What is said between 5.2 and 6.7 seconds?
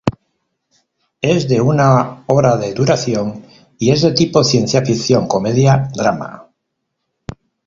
comedia, drama.